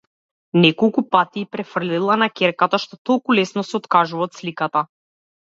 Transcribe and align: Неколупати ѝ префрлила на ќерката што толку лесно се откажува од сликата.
Неколупати 0.61 1.43
ѝ 1.43 1.49
префрлила 1.57 2.17
на 2.21 2.29
ќерката 2.41 2.81
што 2.87 2.99
толку 3.11 3.39
лесно 3.41 3.65
се 3.69 3.79
откажува 3.81 4.29
од 4.31 4.35
сликата. 4.41 4.85